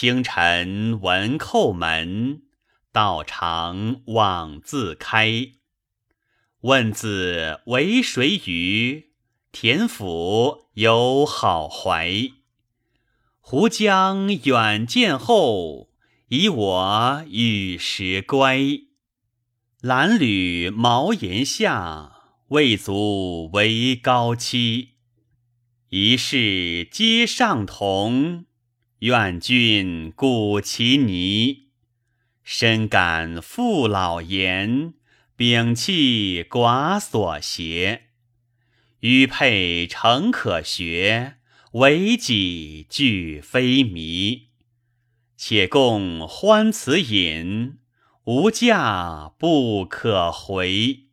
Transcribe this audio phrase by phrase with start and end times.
[0.00, 2.40] 清晨闻叩门，
[2.90, 5.52] 道常往自开。
[6.62, 9.10] 问子为谁与？
[9.52, 12.30] 田府有好怀。
[13.40, 15.90] 胡将远见后，
[16.28, 18.56] 以我与时乖。
[19.82, 22.12] 褴褛茅檐下，
[22.48, 24.92] 未足为高期。
[25.90, 28.46] 一世皆上同，
[29.00, 31.68] 愿君顾其泥。
[32.42, 34.94] 深感父老言，
[35.36, 38.04] 摒弃寡所邪。
[39.00, 41.36] 予配诚可学。
[41.74, 44.48] 为己俱非迷，
[45.36, 47.78] 且共欢此饮，
[48.24, 51.09] 无价不可回。